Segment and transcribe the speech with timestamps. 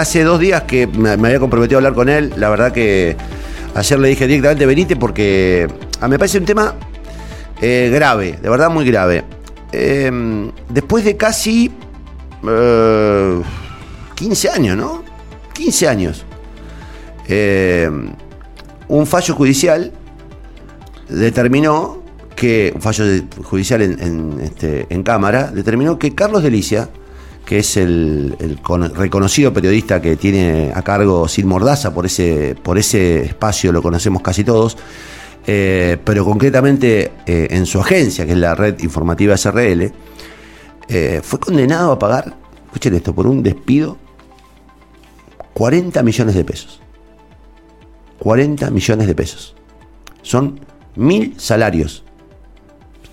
[0.00, 2.32] hace dos días que me, había comprometido a hablar con él.
[2.36, 3.16] La verdad que
[3.74, 5.68] ayer le dije directamente venite porque
[6.00, 6.74] a mí me parece un tema
[7.60, 9.24] eh, grave, de verdad muy grave.
[9.72, 11.70] Eh, después de casi
[12.48, 13.42] eh,
[14.14, 15.04] 15 años, ¿no?
[15.54, 16.24] 15 años.
[17.28, 17.90] Eh,
[18.88, 19.92] un fallo judicial
[21.08, 22.02] determinó
[22.34, 23.04] que, un fallo
[23.44, 26.88] judicial en, en, este, en Cámara, determinó que Carlos Delicia,
[27.48, 32.54] que es el, el con- reconocido periodista que tiene a cargo Sin Mordaza, por ese,
[32.62, 34.76] por ese espacio lo conocemos casi todos,
[35.46, 39.90] eh, pero concretamente eh, en su agencia, que es la red informativa SRL,
[40.90, 43.96] eh, fue condenado a pagar, escuchen esto, por un despido,
[45.54, 46.82] 40 millones de pesos.
[48.18, 49.54] 40 millones de pesos.
[50.20, 50.60] Son
[50.96, 52.04] mil salarios.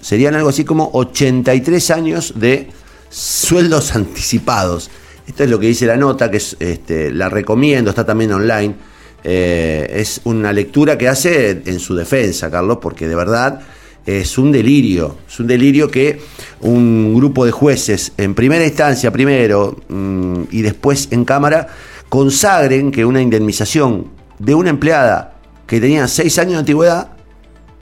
[0.01, 2.69] Serían algo así como 83 años de
[3.09, 4.89] sueldos anticipados.
[5.27, 8.75] Esto es lo que dice la nota, que es, este, la recomiendo, está también online.
[9.23, 13.59] Eh, es una lectura que hace en su defensa, Carlos, porque de verdad
[14.05, 15.17] es un delirio.
[15.27, 16.19] Es un delirio que
[16.61, 21.67] un grupo de jueces, en primera instancia primero mm, y después en Cámara,
[22.09, 27.09] consagren que una indemnización de una empleada que tenía seis años de antigüedad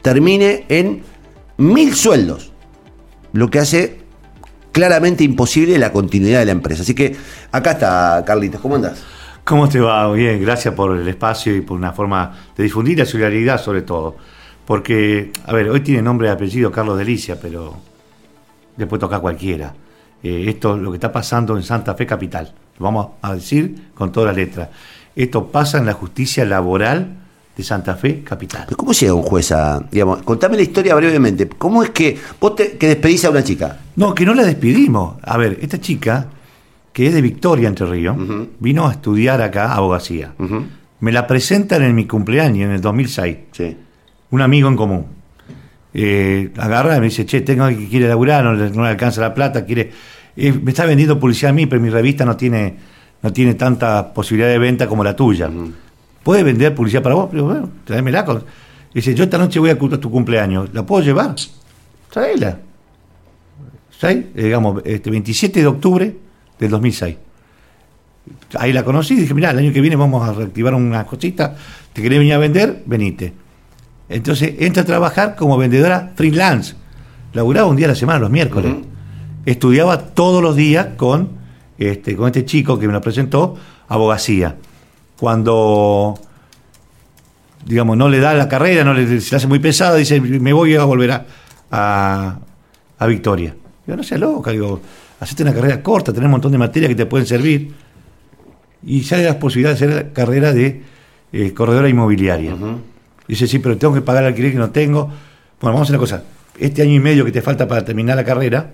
[0.02, 1.04] termine en
[1.58, 2.52] mil sueldos,
[3.34, 4.03] lo que hace
[4.74, 6.82] claramente imposible la continuidad de la empresa.
[6.82, 7.16] Así que
[7.52, 9.02] acá está, Carlitos, ¿cómo andás?
[9.46, 10.12] ¿Cómo te va?
[10.12, 14.18] Bien, gracias por el espacio y por una forma de difundir la solidaridad sobre todo.
[14.66, 17.78] Porque, a ver, hoy tiene nombre y apellido Carlos Delicia, pero
[18.76, 19.74] después toca cualquiera.
[20.24, 24.12] Eh, esto, lo que está pasando en Santa Fe Capital, lo vamos a decir con
[24.12, 24.72] toda la letra.
[25.16, 27.23] Esto pasa en la justicia laboral
[27.56, 28.64] de Santa Fe Capital.
[28.66, 32.56] Pero ¿Cómo llega un juez a, digamos, contame la historia brevemente, ¿cómo es que vos
[32.56, 33.78] te, que despedís a una chica?
[33.96, 35.16] No, que no la despedimos.
[35.22, 36.28] A ver, esta chica,
[36.92, 38.16] que es de Victoria, Entre Ríos,
[38.60, 40.34] vino a estudiar acá abogacía.
[41.00, 43.38] Me la presentan en mi cumpleaños, en el 2006.
[43.52, 43.78] Sí.
[44.32, 45.06] un amigo en común.
[45.94, 49.22] Eh, agarra y me dice, che, tengo que quiere laburar, no le, no le alcanza
[49.22, 49.92] la plata, quiere.
[50.36, 52.76] eh, me está vendiendo publicidad a mí, pero mi revista no tiene,
[53.22, 55.52] no tiene tanta posibilidad de venta como la tuya.
[56.24, 57.28] ¿Puede vender publicidad para vos?
[57.32, 58.24] Pero bueno, tráemela.
[58.26, 58.44] con-
[58.94, 61.36] Dice, yo esta noche voy a tu cumpleaños, ¿la puedo llevar?
[62.12, 62.60] Tráela.
[64.00, 64.18] ¿Sabes?
[64.36, 66.16] Eh, digamos, este 27 de octubre
[66.60, 67.16] del 2006.
[68.60, 71.56] Ahí la conocí y dije, mirá, el año que viene vamos a reactivar una cosita,
[71.92, 72.84] ¿te querés venir a vender?
[72.86, 73.34] Venite.
[74.10, 76.76] Entonces entra a trabajar como vendedora freelance.
[77.34, 78.74] Laburaba un día a la semana, los miércoles.
[79.46, 81.30] Estudiaba todos los días con
[81.80, 83.56] este, con este chico que me lo presentó,
[83.88, 84.56] abogacía.
[85.24, 86.20] Cuando,
[87.66, 90.52] digamos, no le da la carrera, no le, se le hace muy pesada, dice, me
[90.52, 91.26] voy a volver a,
[91.72, 92.40] a,
[93.00, 93.56] a Victoria.
[93.86, 94.82] Digo, no seas loca, digo,
[95.22, 97.74] hacete una carrera corta, tenés un montón de materias que te pueden servir.
[98.86, 100.82] Y ya hay la posibilidad de hacer carrera de
[101.32, 102.54] eh, corredora inmobiliaria.
[103.26, 105.04] Dice, sí, pero tengo que pagar el alquiler que no tengo.
[105.04, 106.24] Bueno, vamos a hacer una cosa.
[106.60, 108.72] Este año y medio que te falta para terminar la carrera,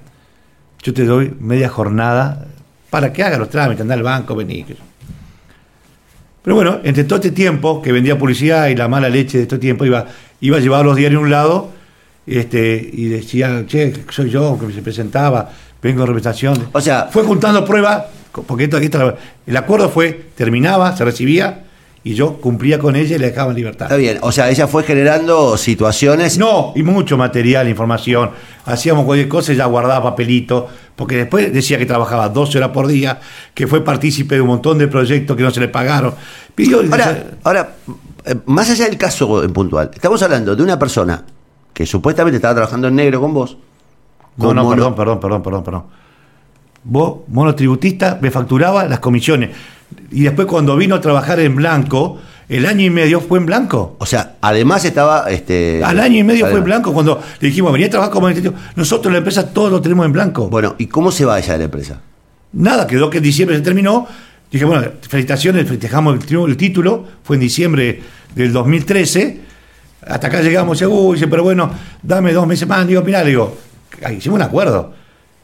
[0.82, 2.48] yo te doy media jornada
[2.90, 4.66] para que hagas los trámites, andar al banco, vení.
[6.44, 9.58] Pero bueno, entre todo este tiempo que vendía publicidad y la mala leche de este
[9.58, 10.06] tiempo, iba,
[10.42, 11.72] iba a llevar los diarios a un lado
[12.26, 15.52] este, y decía, che, soy yo que se presentaba,
[15.82, 16.70] vengo en representación.
[16.72, 18.06] O sea- fue juntando pruebas,
[18.48, 19.18] porque esto, esto-
[19.48, 21.66] el acuerdo fue, terminaba, se recibía,
[22.04, 23.88] y yo cumplía con ella y le dejaba en libertad.
[23.88, 26.38] Está bien, o sea, ella fue generando situaciones.
[26.38, 28.32] No, y mucho material, información.
[28.66, 33.20] Hacíamos cualquier cosa, ella guardaba papelito, porque después decía que trabajaba 12 horas por día,
[33.54, 36.14] que fue partícipe de un montón de proyectos que no se le pagaron.
[36.56, 37.76] Pidió, Ahora, ahora,
[38.26, 41.24] eh, más allá del caso en puntual, estamos hablando de una persona
[41.74, 43.58] que supuestamente estaba trabajando en negro con vos.
[44.38, 45.84] no, no, como perdón, perdón, perdón, perdón, perdón.
[46.82, 49.50] Vos, monotributista, me facturaba las comisiones.
[50.12, 52.20] Y después cuando vino a trabajar en blanco,
[52.50, 53.96] el año y medio fue en blanco.
[54.00, 55.30] O sea, además estaba.
[55.30, 56.92] Este, Al año y medio fue en blanco.
[56.92, 60.06] Cuando le dijimos, venía a trabajar como administrativo, nosotros en la empresa todos lo tenemos
[60.08, 60.50] en blanco.
[60.50, 62.02] Bueno, ¿y cómo se va ella de la empresa?
[62.54, 64.08] Nada, quedó que en diciembre se terminó.
[64.52, 68.02] Dije, bueno, felicitaciones, festejamos el, título, fue en diciembre
[68.34, 69.42] del 2013.
[70.08, 71.72] Hasta acá llegamos, uy, dice, pero bueno,
[72.02, 72.88] dame dos meses más.
[72.88, 73.56] Digo, mirá, digo,
[74.12, 74.94] hicimos un acuerdo.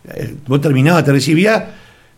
[0.08, 1.70] Eh, Vos terminabas, te recibía.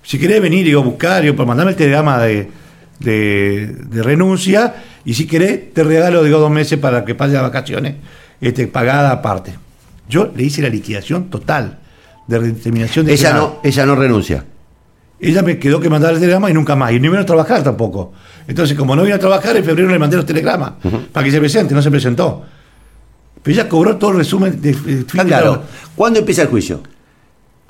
[0.07, 2.49] Si querés venir, digo, buscar, digo, para mandarme el telegrama de,
[2.97, 4.73] de, de renuncia.
[5.03, 7.95] Y si querés, te regalo, digo, dos meses para que pases las vacaciones,
[8.39, 9.55] este, pagada aparte.
[10.07, 11.79] Yo le hice la liquidación total
[12.25, 14.45] de determinación de Ella no, ella no renuncia.
[15.19, 16.93] Ella me quedó que mandar el telegrama y nunca más.
[16.93, 18.13] Y no vino a trabajar tampoco.
[18.47, 20.71] Entonces, como no vino a trabajar, en febrero le mandé los telegramas
[21.11, 22.45] para que se presente, no se presentó.
[23.43, 25.63] Pero ella cobró todo el resumen de, de claro.
[25.97, 26.81] ¿Cuándo empieza el juicio?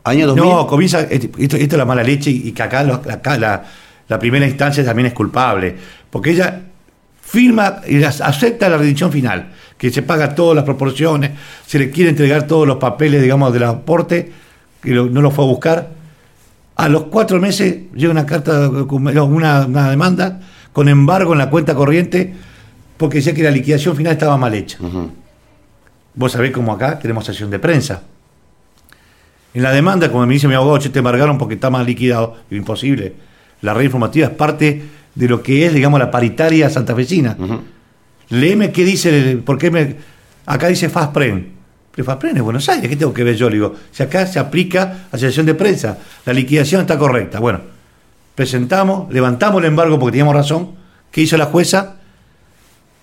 [0.09, 0.43] ¿Año 2000?
[0.43, 1.01] No, comienza.
[1.01, 3.63] Esto, esto es la mala leche y que acá, la,
[4.07, 5.75] la primera instancia también es culpable,
[6.09, 6.61] porque ella
[7.21, 11.31] firma y acepta la rendición final, que se paga todas las proporciones,
[11.65, 14.31] se le quiere entregar todos los papeles, digamos, del aporte,
[14.81, 15.89] que lo- no lo fue a buscar.
[16.77, 20.39] A los cuatro meses llega una carta, una, una demanda
[20.71, 22.33] con embargo en la cuenta corriente,
[22.97, 24.77] porque decía que la liquidación final estaba mal hecha.
[26.13, 28.03] Vos sabés cómo acá tenemos sesión de prensa.
[29.57, 32.35] En la demanda, como me dice mi abogado, che, te embargaron porque está mal liquidado.
[32.51, 33.15] Imposible.
[33.61, 34.83] La red informativa es parte
[35.15, 37.35] de lo que es, digamos, la paritaria santafesina.
[37.39, 37.61] Ujú.
[38.29, 39.95] Léeme qué dice, el- por qué me,
[40.45, 41.53] acá dice FASPREN.
[41.91, 43.49] Pero FASPREN es Buenos Aires, ¿qué tengo que ver yo?
[43.49, 47.39] Le digo, si acá se aplica a sesión de prensa, la liquidación está correcta.
[47.39, 47.61] Bueno,
[48.35, 50.73] presentamos, levantamos el embargo porque teníamos razón.
[51.09, 51.95] ¿Qué hizo la jueza?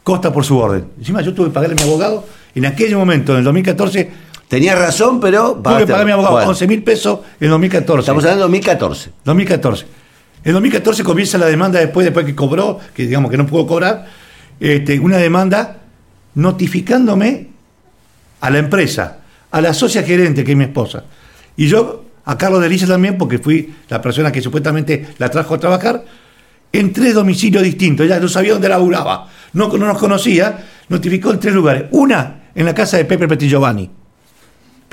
[0.04, 0.84] Costa por su orden.
[0.98, 2.24] Encima yo tuve que pagarle a mi abogado.
[2.54, 4.10] En aquel momento, en el 2014,
[4.48, 5.60] Tenías razón, pero.
[5.62, 8.00] tuve que pagar a mi abogado Bueno, 11 mil pesos en 2014.
[8.00, 9.10] Estamos hablando de 2014.
[9.24, 9.86] 2014.
[10.44, 14.06] En 2014 comienza la demanda después, después que cobró, que digamos que no pudo cobrar,
[14.60, 15.78] este, una demanda
[16.34, 17.48] notificándome
[18.40, 19.20] a la empresa,
[19.50, 21.04] a la socia gerente, que es mi esposa.
[21.56, 25.58] Y yo a Carlos Delicia también, porque fui la persona que supuestamente la trajo a
[25.58, 26.04] trabajar,
[26.72, 28.06] en tres domicilios distintos.
[28.06, 31.84] Ya no sabía dónde laburaba, no, no nos conocía, notificó en tres lugares.
[31.92, 33.90] Una, en la casa de Pepe Petillovanni.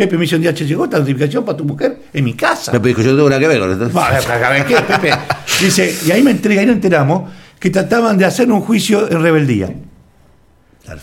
[0.01, 2.71] Pepe me dice un día, che, llegó esta notificación para tu mujer en mi casa.
[2.71, 3.91] Pepe dijo, yo tengo nada que ver con esto.
[3.91, 5.11] ¿sabes qué, Pepe?
[5.59, 9.21] Dice, y ahí me entrega, ahí nos enteramos que trataban de hacer un juicio en
[9.21, 9.71] rebeldía.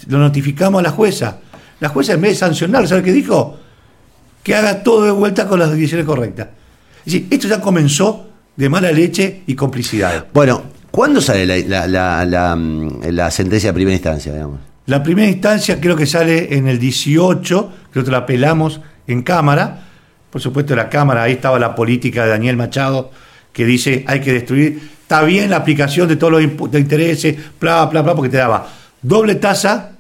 [0.09, 1.39] Lo notificamos a la jueza.
[1.79, 3.61] La jueza, en vez de sancionar, ¿sabe qué dijo?
[4.43, 6.49] Que haga todo de vuelta con las decisiones correctas.
[7.07, 10.27] Es decir, esto ya comenzó de mala leche y complicidad.
[10.35, 14.59] Bueno, ¿cuándo sale la, la, la, la, mm, la sentencia de primera instancia, digamos?
[14.87, 19.87] La primera instancia creo que sale en el 18, creo que la apelamos en Cámara.
[20.31, 23.11] Por supuesto, la Cámara, ahí estaba la política de Daniel Machado,
[23.53, 24.81] que dice hay que destruir.
[25.03, 28.69] Está bien la aplicación de todos los de intereses, bla, bla, bla, porque te daba
[29.03, 29.93] doble tasa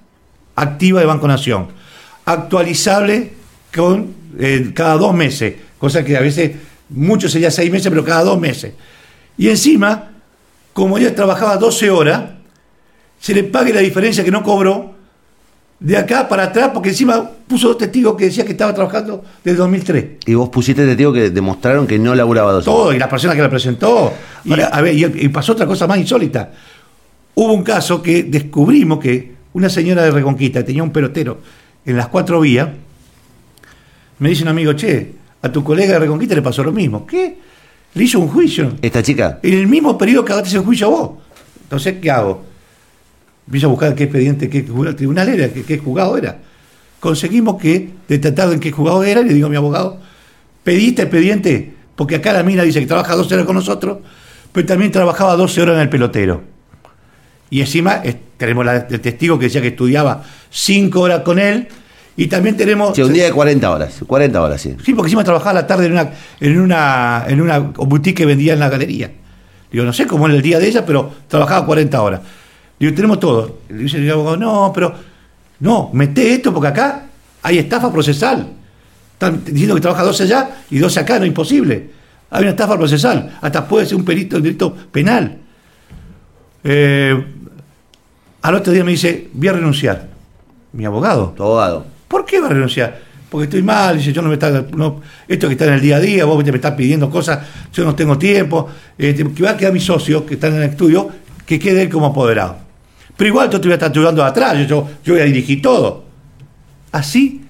[0.54, 1.68] activa de Banco Nación,
[2.24, 3.32] actualizable
[3.74, 6.52] con eh, cada dos meses, cosa que a veces,
[6.90, 8.74] mucho sería seis meses, pero cada dos meses.
[9.38, 10.10] Y encima,
[10.72, 12.24] como ella trabajaba 12 horas,
[13.20, 14.94] se le pague la diferencia que no cobró
[15.80, 19.58] de acá para atrás, porque encima puso dos testigos que decía que estaba trabajando desde
[19.58, 20.04] 2003.
[20.26, 22.64] Y vos pusiste testigo que demostraron que no laburaba dos.
[22.64, 24.12] Todo, y la persona que la presentó.
[24.44, 26.50] Y, Ahora- a ver, y, y pasó otra cosa más insólita.
[27.34, 31.38] Hubo un caso que descubrimos que una señora de Reconquista tenía un pelotero
[31.86, 32.68] en las cuatro vías.
[34.18, 37.06] Me dice un amigo, che, a tu colega de Reconquista le pasó lo mismo.
[37.06, 37.38] ¿Qué?
[37.94, 38.72] Le hizo un juicio.
[38.82, 41.10] Esta chica, En el mismo periodo que hagaste ese juicio a vos.
[41.62, 42.44] Entonces, ¿qué hago?
[43.48, 46.36] Empiezo a buscar qué expediente, qué el tribunal era, qué, qué juzgado era.
[47.00, 49.98] Conseguimos que, detectado en qué juzgado era, le digo a mi abogado,
[50.62, 54.00] pediste expediente, porque acá la mina dice que trabaja 12 horas con nosotros,
[54.52, 56.42] pero también trabajaba 12 horas en el pelotero.
[57.48, 58.02] Y encima
[58.36, 61.68] tenemos la, el testigo que decía que estudiaba 5 horas con él,
[62.18, 62.92] y también tenemos...
[62.92, 63.94] che, un día de 40 horas.
[64.06, 64.76] 40 horas, sí.
[64.84, 68.26] Sí, porque encima trabajaba a la tarde en una, en una, en una boutique que
[68.26, 69.10] vendía en la galería.
[69.72, 72.20] Digo, no sé cómo era el día de ella, pero trabajaba 40 horas.
[72.78, 73.58] Digo, tenemos todo.
[73.68, 74.94] Y dice el abogado, no, pero
[75.60, 77.06] no, mete esto porque acá
[77.42, 78.46] hay estafa procesal.
[79.14, 81.90] Están diciendo que trabaja 12 allá y 12 acá, no es imposible.
[82.30, 85.38] Hay una estafa procesal, hasta puede ser un perito, un delito penal.
[86.64, 87.24] Eh,
[88.42, 90.08] al otro día me dice, voy a renunciar.
[90.72, 91.86] Mi abogado, Tu abogado.
[92.06, 93.00] ¿Por qué va a renunciar?
[93.30, 95.96] Porque estoy mal, dice, yo no me está, no- esto que está en el día
[95.96, 97.40] a día, vos me estás pidiendo cosas,
[97.72, 100.62] yo no tengo tiempo, este, que va a quedar mi socio, que está en el
[100.64, 101.08] estudio,
[101.44, 102.67] que quede él como apoderado.
[103.18, 106.04] Pero igual yo te voy a estar ayudando atrás, yo, yo, voy a dirigir todo.
[106.92, 107.42] Así,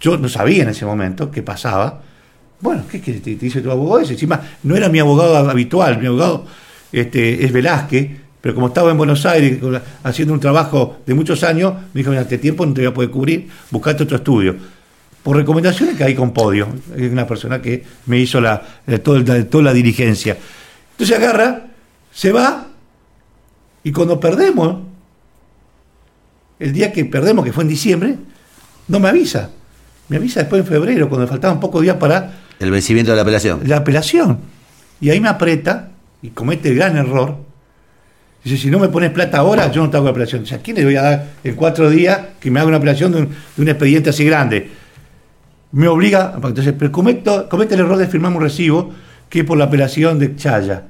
[0.00, 2.02] yo no sabía en ese momento qué pasaba.
[2.60, 4.12] Bueno, ¿qué, te, te dice tu abogado ese?
[4.12, 6.46] Encima, no era mi abogado habitual, mi abogado
[6.92, 9.58] este, es Velázquez, pero como estaba en Buenos Aires
[10.04, 12.94] haciendo un trabajo de muchos años, me dijo, mira, este tiempo no te voy a
[12.94, 14.54] poder cubrir, buscate otro estudio.
[15.24, 19.16] Por recomendaciones que hay con Podio, es una persona que me hizo la, eh, todo
[19.16, 20.36] el- toda la dirigencia.
[20.92, 21.66] Entonces agarra,
[22.12, 22.68] se va,
[23.86, 24.78] y cuando perdemos,
[26.58, 28.16] el día que perdemos, que fue en diciembre,
[28.88, 29.50] no me avisa.
[30.08, 33.60] Me avisa después en febrero, cuando faltaban pocos días para El vencimiento de la apelación.
[33.64, 34.38] la apelación.
[35.00, 35.90] Y ahí me aprieta
[36.22, 37.36] y comete el gran error.
[38.42, 40.42] Dice, si no me pones plata ahora, yo no te hago apelación.
[40.42, 42.78] O sea, ¿a quién le voy a dar en cuatro días que me haga una
[42.78, 44.70] apelación de un, de un expediente así grande?
[45.72, 48.92] Me obliga, entonces, pero cometo- comete el error de firmar un recibo
[49.28, 50.84] que es por la apelación de Chaya.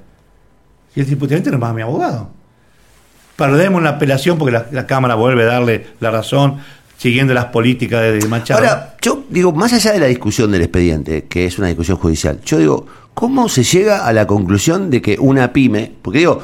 [0.94, 2.30] Y el diputante no es más mi abogado.
[3.36, 6.56] Perdemos la apelación porque la, Cámara vuelve a darle la razón,
[6.96, 8.60] siguiendo las políticas de Machado.
[8.60, 12.40] Ahora, yo digo, más allá de la discusión del expediente, que es una discusión judicial,
[12.44, 16.42] yo digo, ¿cómo se llega a la conclusión de que una pyme, porque digo,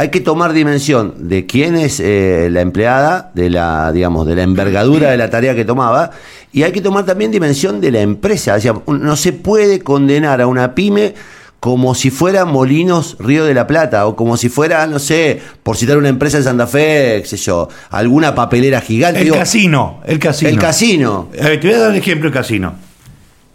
[0.00, 4.44] hay que tomar dimensión de quién es eh, la empleada, de la, digamos, de la
[4.44, 6.12] envergadura de la tarea que tomaba,
[6.52, 8.56] y hay que tomar también dimensión de la empresa.
[8.84, 11.14] O no se puede condenar a una pyme
[11.60, 15.76] como si fuera Molinos Río de la Plata, o como si fuera, no sé, por
[15.76, 19.18] citar una empresa de Santa Fe, qué sé yo, alguna papelera gigante.
[19.20, 20.50] El Digo, casino, el casino.
[20.50, 21.28] El casino.
[21.32, 22.74] Te voy a dar un ejemplo del casino.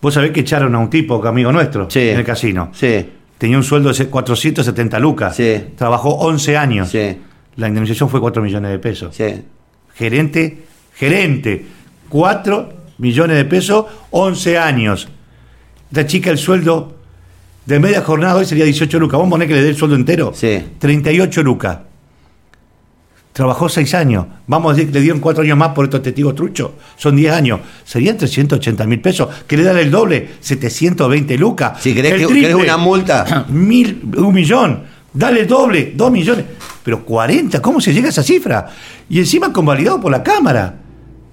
[0.01, 2.10] Vos sabés que echaron a un tipo, amigo nuestro, Sí.
[2.10, 2.72] en el casino.
[2.74, 5.36] Sí, Tenía un sueldo de 470 lucas.
[5.36, 5.62] Sí.
[5.77, 6.89] Trabajó 11 años.
[6.89, 7.17] sí,
[7.57, 9.15] La indemnización fue 4 millones de pesos.
[9.15, 9.43] sí.
[9.95, 10.63] Gerente,
[10.95, 11.65] gerente,
[12.10, 15.07] 4 millones de pesos, 11 años.
[15.91, 16.95] Esta chica, el sueldo
[17.65, 19.17] de media jornada hoy sería 18 lucas.
[19.17, 20.32] ¿Vamos a poner que le dé el sueldo entero?
[20.36, 20.62] Sí.
[20.79, 21.77] 38 lucas.
[23.32, 24.27] Trabajó 6 años.
[24.46, 26.72] Vamos a decir que le dieron 4 años más por estos testigos truchos.
[26.98, 27.62] Son 10 años.
[27.84, 29.27] Serían 380 mil pesos.
[29.48, 30.29] ¿Que le dan el doble?
[30.39, 31.82] 720 lucas.
[31.82, 32.55] Si querés El que- triple.
[32.55, 33.46] una multa.
[33.50, 34.84] Mil, un millón.
[35.12, 36.46] Dale el doble, 2 millones.
[36.84, 38.67] Pero 40, ¿cómo se llega a esa cifra?
[39.10, 40.75] Y encima convalidado por la Cámara.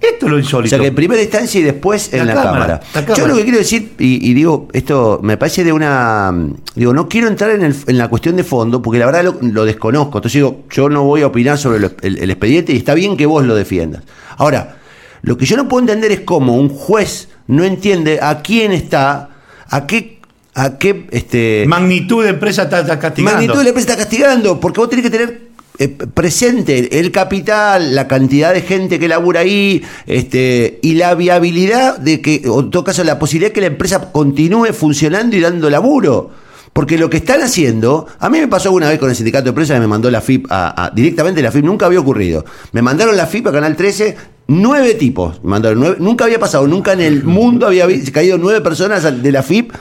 [0.01, 0.69] Esto es lo O insólito.
[0.69, 2.79] sea que en primera instancia y después en La cámara, cámara.
[2.95, 3.15] la cámara.
[3.15, 6.33] Yo lo que quiero decir, y, y digo, esto me parece de una.
[6.75, 9.37] Digo, no quiero entrar en, el- en la cuestión de fondo, porque la verdad lo,
[9.41, 10.17] lo desconozco.
[10.17, 13.45] Entonces digo, yo no voy a opinar sobre el expediente y está bien que vos
[13.45, 14.01] lo defiendas.
[14.37, 14.77] Ahora,
[15.21, 19.29] lo que yo no puedo entender es cómo un juez no entiende a quién está,
[19.69, 20.19] a qué.
[20.53, 23.35] A qué este, Magnitud de empresa está, está castigando.
[23.37, 25.41] magnitud de la empresa está castigando, porque vos tenés que tener
[25.79, 31.97] eh, presente el capital, la cantidad de gente que labura ahí, este, y la viabilidad
[31.97, 35.39] de que, o en todo caso, la posibilidad de que la empresa continúe funcionando y
[35.39, 36.29] dando laburo.
[36.73, 39.49] Porque lo que están haciendo, a mí me pasó alguna vez con el sindicato de
[39.49, 42.45] empresas me mandó la FIP a, directamente la FIP, nunca había ocurrido.
[42.71, 44.15] Me mandaron la FIP a Canal 13,
[44.47, 48.61] nueve tipos, me mandaron nueve- nunca había pasado, nunca en el mundo había caído nueve
[48.61, 49.73] personas de la FIP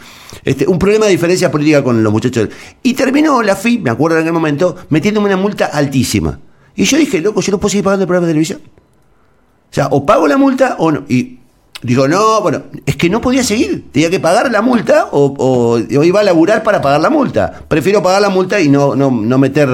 [0.44, 2.48] este, un problema de diferencia política con los muchachos.
[2.82, 6.38] Y terminó la FIP, me acuerdo en aquel momento, metiéndome una multa altísima.
[6.76, 8.60] Y yo dije, loco, yo no puedo seguir pagando el programa de televisión.
[8.64, 11.02] O sea, o pago la multa o no.
[11.08, 11.38] Y
[11.82, 13.86] digo, no, bueno, es que no podía seguir.
[13.92, 17.62] Tenía que pagar la multa o, o- o iba a laburar para pagar la multa.
[17.68, 19.68] Prefiero pagar la multa y no, no, no meter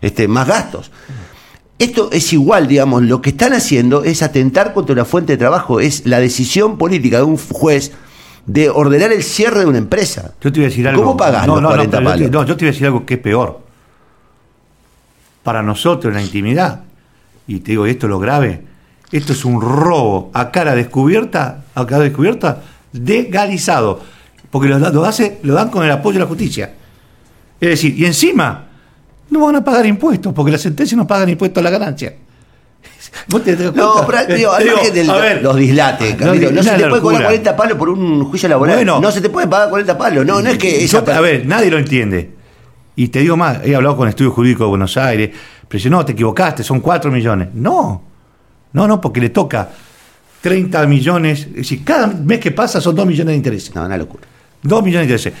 [0.00, 0.90] este, más gastos.
[1.78, 5.78] Esto es igual, digamos, lo que están haciendo es atentar contra la fuente de trabajo,
[5.80, 7.92] es la decisión política de un juez
[8.46, 10.32] de ordenar el cierre de una empresa.
[10.40, 11.02] Yo te voy a decir algo.
[11.02, 13.14] ¿Cómo pagás los 40 pero yo te- no, yo te voy a decir algo que
[13.14, 13.60] es peor.
[15.42, 16.80] Para nosotros, en la intimidad,
[17.46, 18.62] y te digo esto es lo grave,
[19.12, 22.62] esto es un robo a cara descubierta, a cara descubierta,
[22.92, 24.00] legalizado.
[24.50, 26.72] Porque lo, lo hace, lo dan con el apoyo de la justicia.
[27.60, 28.64] Es decir, y encima,
[29.30, 32.14] no van a pagar impuestos, porque las sentencias no pagan impuestos a la ganancia.
[33.28, 36.18] ¿Vos te das No, pero digo, al digo, margen de a ver, los dislates, no,
[36.18, 37.24] Carlito, no, se te puede cobrar locura.
[37.26, 38.76] 40 palos por un juicio laboral.
[38.76, 39.00] Bueno.
[39.00, 40.26] no se te puede pagar 40 palos.
[40.26, 42.30] No, no es que Yo- a ver, nadie lo entiende.
[42.96, 45.30] Y te digo más, he hablado con el Estudio Jurídico de Buenos Aires,
[45.68, 47.48] pero dice, no, te equivocaste, son 4 millones.
[47.54, 48.02] No,
[48.72, 49.68] no, no, porque le toca
[50.40, 53.74] 30 millones, es decir, cada mes que pasa son 2 millones de intereses.
[53.74, 54.22] No, una locura.
[54.62, 55.32] 2 millones de intereses.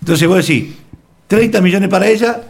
[0.00, 0.74] Entonces vos decís,
[1.26, 2.40] 30 millones para ella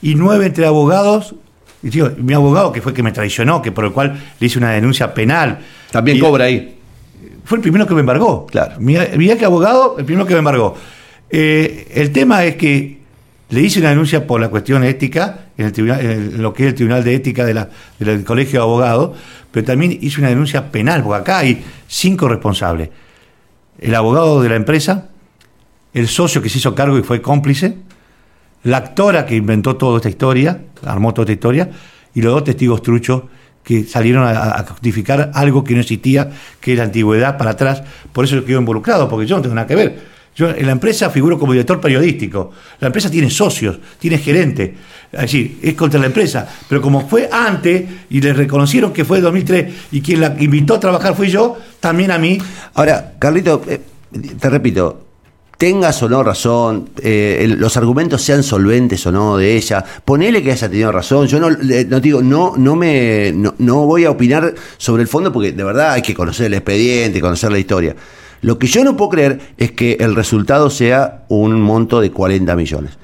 [0.00, 1.34] y 9 entre abogados.
[1.82, 4.58] Y digo, mi abogado, que fue que me traicionó, que por el cual le hice
[4.58, 5.58] una denuncia penal.
[5.90, 6.76] También Y- cobra ahí.
[7.44, 8.46] fue el primero que me embargó.
[8.46, 8.74] Claro.
[8.80, 10.74] Mi, mi que abogado, el primero que me embargó.
[11.30, 12.98] Eh, el tema es que
[13.50, 16.68] le hice una denuncia por la cuestión ética, en, el tribunal, en lo que es
[16.70, 17.68] el Tribunal de Ética de la-
[17.98, 19.16] del Colegio de Abogados,
[19.50, 22.90] pero también hice una denuncia penal, porque acá hay cinco responsables.
[23.78, 25.08] El abogado de la empresa,
[25.94, 27.76] el socio que se hizo cargo y fue cómplice,
[28.64, 31.70] la actora que inventó toda esta historia, armó toda esta historia,
[32.14, 33.22] y los dos testigos truchos
[33.62, 37.82] que salieron a, justificar algo que no existía, que es la antigüedad para atrás.
[38.12, 40.18] Por eso yo involucrado, porque yo no tengo nada que ver.
[40.34, 42.52] Yo en la empresa figuro como director periodístico.
[42.80, 44.74] La empresa tiene socios, tiene gerente.
[45.12, 46.48] Es decir, es contra la empresa.
[46.68, 50.74] Pero como fue antes y le reconocieron que fue en 2003 y quien la invitó
[50.74, 52.38] a trabajar fui yo, también a mí
[52.74, 53.80] Ahora, Carlito, eh,
[54.38, 55.07] te repito,
[55.58, 60.52] tengas o no razón, eh, los argumentos sean solventes o no de ella, ponele que
[60.52, 61.26] haya tenido razón.
[61.26, 61.50] Yo no,
[62.00, 66.02] digo, no, no me, no, voy a opinar sobre el fondo porque de verdad hay
[66.02, 67.96] que conocer el expediente, conocer la historia.
[68.40, 72.54] Lo que yo no puedo creer es que el resultado sea un monto de 40
[72.54, 72.96] millones.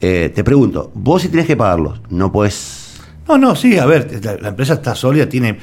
[0.00, 3.00] Eh, te pregunto, vos si tenés que pagarlos, no puedes.
[3.28, 5.60] No, no, sí, a ver, la empresa está sólida, tiene.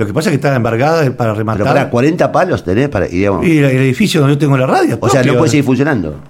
[0.00, 1.66] Lo que pasa es que está embargada para Pero rematar.
[1.66, 3.06] para 40 palos tenés para.
[3.06, 4.98] y digamos, y el, el edificio donde yo tengo la radio.
[5.00, 6.20] o sea, no puede seguir funcionando.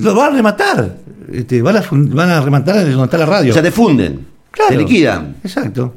[0.00, 0.96] Lo van a rematar.
[1.32, 3.50] Este, van, a, van a rematar donde está la radio.
[3.50, 4.70] O sea, te funden, Claro.
[4.70, 5.36] te liquidan.
[5.42, 5.94] Exacto.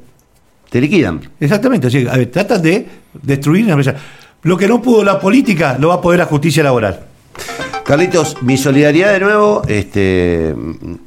[0.70, 1.20] Te liquidan.
[1.40, 1.88] Exactamente.
[1.88, 2.88] Así, que, a ver, tratan de
[3.22, 3.96] destruir la empresa.
[4.44, 7.00] Lo que no pudo la política lo va a poder la justicia laboral.
[7.88, 10.54] Carlitos, mi solidaridad de nuevo, este,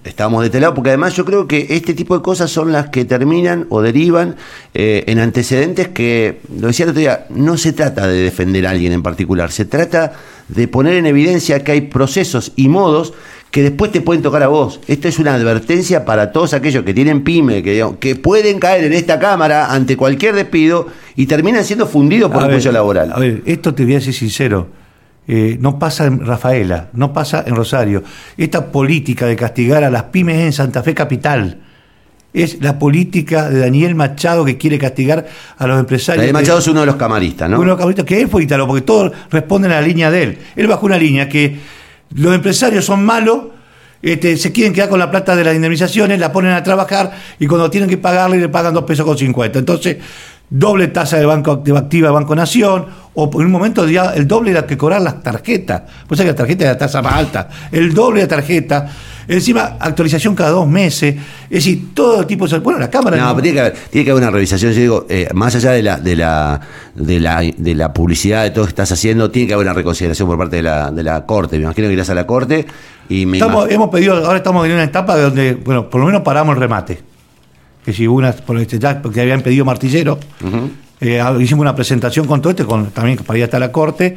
[0.03, 2.89] estamos de este lado, porque además yo creo que este tipo de cosas son las
[2.89, 4.37] que terminan o derivan
[4.73, 8.71] eh, en antecedentes que, lo decía el otro día, no se trata de defender a
[8.71, 10.15] alguien en particular, se trata
[10.49, 13.13] de poner en evidencia que hay procesos y modos
[13.51, 14.81] que después te pueden tocar a vos.
[14.87, 18.95] Esto es una advertencia para todos aquellos que tienen pyme, que, que pueden caer en
[18.95, 23.13] esta cámara ante cualquier despido y terminan siendo fundidos por el cuello laboral.
[23.13, 24.80] A ver, esto te voy a decir sincero.
[25.33, 28.03] Eh, no pasa en Rafaela, no pasa en Rosario.
[28.37, 31.61] Esta política de castigar a las pymes en Santa Fe Capital
[32.33, 36.23] es la política de Daniel Machado que quiere castigar a los empresarios.
[36.23, 37.59] Daniel Machado es uno de los camaristas, ¿no?
[37.59, 40.39] Uno de los camaristas que es fue porque todos responden a la línea de él.
[40.57, 41.59] Él bajó una línea que
[42.13, 43.39] los empresarios son malos,
[44.03, 47.47] este, se quieren quedar con la plata de las indemnizaciones, la ponen a trabajar y
[47.47, 49.61] cuando tienen que pagarle le pagan dos pesos con cincuenta.
[49.61, 49.99] Entonces,
[50.51, 54.51] doble tasa de banco de activa Banco Nación, o en un momento ya el doble
[54.51, 55.83] era que cobrar las tarjetas.
[56.07, 58.91] Pues que la tarjeta es la tasa más alta, el doble de tarjeta.
[59.29, 61.15] Encima, actualización cada dos meses.
[61.45, 62.59] Es decir, todo tipo de.
[62.59, 63.17] Bueno, la Cámara.
[63.17, 64.59] No, pero tiene que, haber, tiene que haber una revisión.
[64.59, 66.61] Yo digo, eh, más allá de la, de, la,
[66.97, 69.75] de, la, de la publicidad de todo lo que estás haciendo, tiene que haber una
[69.75, 71.59] reconsideración por parte de la, de la Corte.
[71.59, 72.67] Me imagino que irás a la Corte
[73.09, 73.39] y me.
[73.39, 77.10] hemos pedido, ahora estamos en una etapa donde, bueno, por lo menos paramos el remate
[77.85, 80.19] que si una, porque habían pedido martillero,
[81.01, 84.17] eh, hicimos una presentación con todo esto, con, también para ir hasta la corte,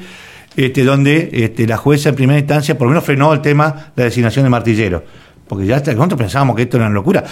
[0.56, 4.04] este, donde este, la jueza en primera instancia por lo menos frenó el tema de
[4.04, 5.04] la designación de martillero.
[5.48, 7.24] Porque ya nosotros pensábamos que esto era una locura.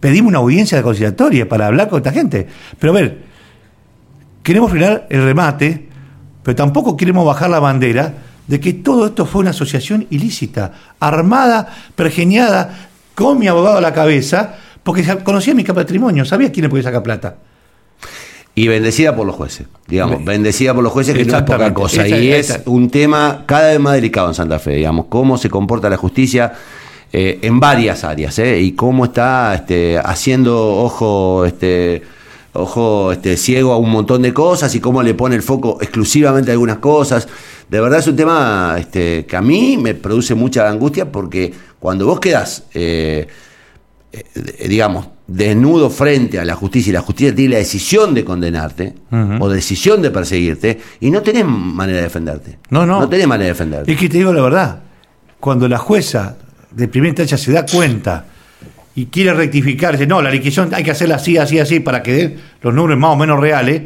[0.00, 2.46] Pedimos una audiencia de conciliatoria para hablar con esta gente.
[2.78, 3.18] Pero a ver,
[4.42, 5.88] queremos frenar el remate,
[6.42, 8.14] pero tampoco queremos bajar la bandera
[8.46, 13.92] de que todo esto fue una asociación ilícita, armada, pergeniada, con mi abogado a la
[13.92, 14.54] cabeza,
[14.88, 17.36] porque conocía mi patrimonio, sabía quién le podía sacar plata.
[18.54, 22.08] Y bendecida por los jueces, digamos, bendecida por los jueces, que no es poca cosa.
[22.08, 25.90] y es un tema cada vez más delicado en Santa Fe, digamos, cómo se comporta
[25.90, 26.54] la justicia
[27.12, 32.00] eh, en varias áreas, eh, y cómo está este, haciendo ojo, este,
[32.54, 36.50] ojo este, ciego a un montón de cosas, y cómo le pone el foco exclusivamente
[36.50, 37.28] a algunas cosas.
[37.68, 42.06] De verdad es un tema este, que a mí me produce mucha angustia porque cuando
[42.06, 42.64] vos quedás...
[42.72, 43.28] Eh,
[44.68, 48.94] digamos, desnudo frente a la justicia y la justicia tiene la decisión de condenarte
[49.38, 52.58] o decisión de perseguirte y no tenés manera de defenderte.
[52.70, 53.00] No, no.
[53.00, 53.92] No tenés manera de defenderte.
[53.92, 54.80] Es que te digo la verdad,
[55.38, 56.36] cuando la jueza
[56.70, 58.26] de primera instancia se da cuenta
[58.94, 62.12] y quiere rectificar, dice, no, la liquidación hay que hacerla así, así, así para que
[62.12, 63.82] den los números más o menos reales,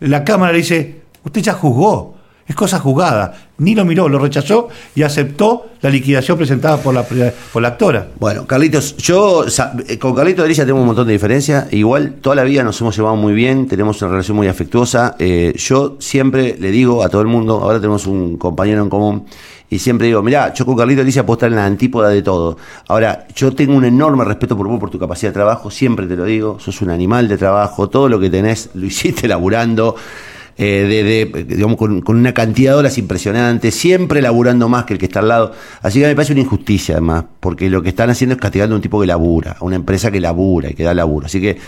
[0.00, 2.13] la Cámara le dice, usted ya juzgó,
[2.46, 3.34] es cosa jugada.
[3.58, 8.08] Ni lo miró, lo rechazó y aceptó la liquidación presentada por la, por la actora.
[8.18, 9.44] Bueno, Carlitos, yo
[9.88, 11.72] eh, con Carlitos Delicia tengo un montón de diferencias.
[11.72, 15.14] Igual toda la vida nos hemos llevado muy bien, tenemos una relación muy afectuosa.
[15.18, 19.24] Eh, yo siempre le digo a todo el mundo, ahora tenemos un compañero en común,
[19.70, 22.56] y siempre digo, mirá, yo con Carlitos Delicia puedo estar en la antípoda de todo.
[22.88, 26.16] Ahora, yo tengo un enorme respeto por vos, por tu capacidad de trabajo, siempre te
[26.16, 29.96] lo digo, sos un animal de trabajo, todo lo que tenés lo hiciste laburando.
[30.56, 35.06] Eh, de, digamos, con, una cantidad de horas impresionante, siempre laburando más que el que
[35.06, 35.52] está al lado.
[35.82, 38.76] Así que me parece una injusticia además, porque lo que están haciendo es castigando a
[38.76, 41.26] un tipo que labura, a una empresa que labura y que da laburo.
[41.26, 41.58] Así que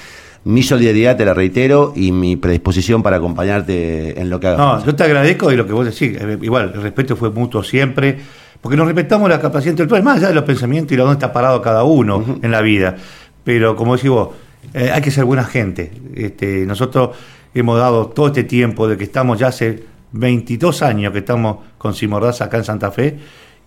[0.44, 4.58] mi solidaridad, te la reitero, y mi predisposición para acompañarte en lo que hagas.
[4.58, 7.64] No, yo te agradezco y lo que vos decís, eh, igual, el respeto fue mutuo
[7.64, 8.16] siempre,
[8.60, 11.32] porque nos respetamos la capacidad intelectual, más allá de los pensamientos y de dónde está
[11.32, 12.94] parado cada uno en la vida.
[13.42, 14.28] Pero como decís vos,
[14.72, 15.90] eh, hay que ser buena gente.
[16.14, 17.10] Este, nosotros
[17.56, 21.94] hemos dado todo este tiempo de que estamos ya hace 22 años que estamos con
[21.94, 23.18] Simordaza acá en Santa Fe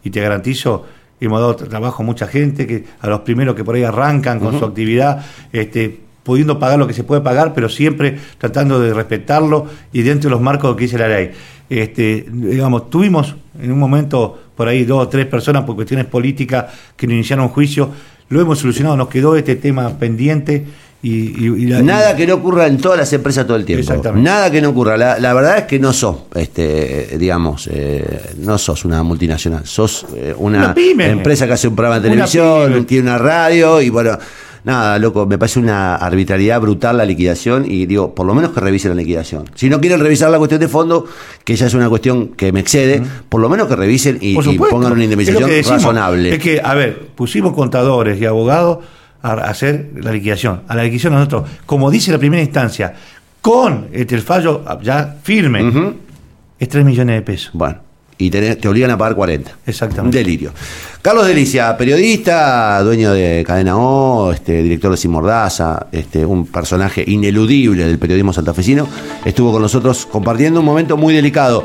[0.04, 0.86] y te garantizo
[1.20, 4.58] hemos dado trabajo a mucha gente que a los primeros que por ahí arrancan con
[4.60, 9.66] su actividad este pudiendo pagar lo que se puede pagar pero siempre tratando de respetarlo
[9.92, 11.32] y dentro de los marcos que dice la ley.
[11.68, 16.66] Este digamos tuvimos en un momento por ahí dos o tres personas por cuestiones políticas
[16.96, 17.90] que nos iniciaron un juicio
[18.30, 20.68] lo hemos solucionado nos quedó este tema pendiente
[21.02, 23.94] Nada que no ocurra en todas las empresas todo el tiempo.
[24.16, 24.98] Nada que no ocurra.
[24.98, 29.66] La, verdad es que no sos, este, digamos, eh, no sos una multinacional.
[29.66, 34.18] Sos eh, una, empresa que hace un programa de televisión, tiene una radio y bueno.
[34.62, 38.60] Nada, loco, me parece una arbitrariedad brutal la liquidación y digo, por lo menos que
[38.60, 39.46] revisen la liquidación.
[39.56, 41.06] Si no quieren revisar la cuestión de fondo,
[41.46, 44.92] que ya es una cuestión que me excede, por lo menos que revisen y, pongan
[44.92, 46.34] una indemnización razonable.
[46.36, 48.80] Es que, a ver, pusimos contadores y abogados
[49.22, 50.62] a hacer la liquidación.
[50.68, 52.94] A la liquidación nosotros, como dice la primera instancia,
[53.42, 55.94] con este, el fallo ya firme,
[56.60, 57.52] es 3 millones de pesos.
[57.54, 57.80] Bueno,
[58.18, 59.52] y te, obligan a pagar 40.
[59.66, 60.18] Exactamente.
[60.18, 60.52] Un delirio.
[61.02, 67.86] Carlos Delicia, periodista, dueño de Cadena O, este, director de Simordaza, este, un personaje ineludible
[67.86, 68.88] del periodismo santafesino,
[69.24, 71.64] estuvo con nosotros compartiendo un momento muy delicado.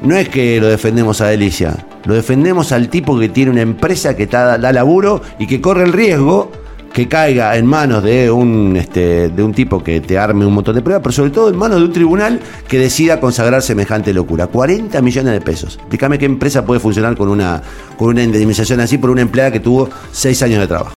[0.00, 4.16] no es que lo defendemos a Delicia, lo defendemos al tipo que tiene una empresa
[4.16, 6.50] que da, da laburo y que corre el riesgo
[6.92, 10.74] que caiga en manos de un, este, de un tipo que te arme un montón
[10.74, 14.48] de pruebas, pero sobre todo en manos de un tribunal que decida consagrar semejante locura.
[14.48, 15.76] 40 millones de pesos.
[15.76, 17.62] Explícame qué empresa puede funcionar con una,
[17.96, 20.88] con una indemnización así por una empleada que tuvo 6 años de trabajo.